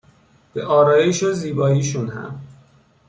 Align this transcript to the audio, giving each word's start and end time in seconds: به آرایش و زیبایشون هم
به 0.53 0.65
آرایش 0.65 1.23
و 1.23 1.31
زیبایشون 1.31 2.09
هم 2.09 2.41